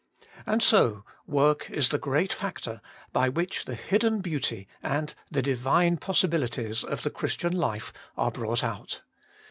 And 0.47 0.63
so 0.63 1.05
work 1.27 1.69
is 1.69 1.89
the 1.89 1.99
great 1.99 2.33
factor 2.33 2.81
by 3.13 3.29
which 3.29 3.65
the 3.65 3.75
hidden 3.75 4.19
beauty 4.21 4.67
and 4.81 5.13
the 5.29 5.43
Divine 5.43 5.97
possibilities 5.97 6.83
of 6.83 7.03
the 7.03 7.11
Christian 7.11 7.53
life 7.55 7.93
are 8.17 8.31
brought 8.31 8.63
out. 8.63 9.03